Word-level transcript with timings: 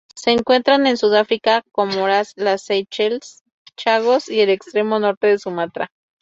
Se 0.15 0.31
encuentran 0.31 0.87
en 0.87 0.97
Sudáfrica, 0.97 1.61
Comoras, 1.71 2.33
las 2.35 2.63
Seychelles, 2.63 3.43
Chagos 3.77 4.29
y 4.29 4.39
el 4.39 4.49
extremo 4.49 4.97
norte 4.97 5.27
de 5.27 5.37
Sumatra. 5.37 5.91